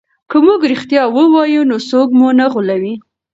که 0.29 0.37
موږ 0.45 0.61
رښتیا 0.71 1.03
ووایو 1.15 1.61
نو 1.69 1.77
څوک 1.89 2.09
مو 2.17 2.27
نه 2.39 2.45
غولوي. 2.51 2.95